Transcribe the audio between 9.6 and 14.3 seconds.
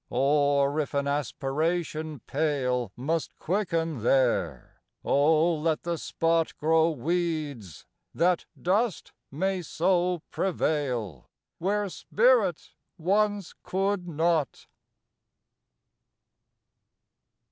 so prevail Where spirit once could